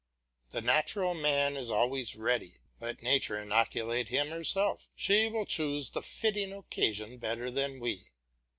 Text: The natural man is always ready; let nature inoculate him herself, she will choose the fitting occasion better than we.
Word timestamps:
The 0.49 0.63
natural 0.63 1.13
man 1.13 1.55
is 1.55 1.69
always 1.69 2.15
ready; 2.15 2.57
let 2.79 3.03
nature 3.03 3.37
inoculate 3.39 4.07
him 4.07 4.29
herself, 4.29 4.89
she 4.95 5.27
will 5.27 5.45
choose 5.45 5.91
the 5.91 6.01
fitting 6.01 6.51
occasion 6.51 7.19
better 7.19 7.51
than 7.51 7.79
we. 7.79 8.07